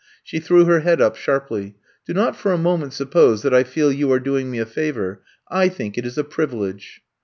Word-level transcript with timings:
She 0.23 0.39
threw 0.39 0.65
her 0.65 0.79
head 0.79 0.99
up 0.99 1.15
sharply. 1.15 1.75
Do 2.07 2.15
not 2.15 2.35
for 2.35 2.51
a 2.51 2.57
moment 2.57 2.93
suppose 2.93 3.43
that 3.43 3.53
I 3.53 3.63
feel 3.63 3.91
you 3.91 4.11
are 4.11 4.19
doing 4.19 4.49
me 4.49 4.57
a 4.57 4.65
favor— 4.65 5.21
^I 5.51 5.71
think 5.71 5.95
it 5.95 6.07
is 6.07 6.17
a 6.17 6.23
privilege 6.23 7.01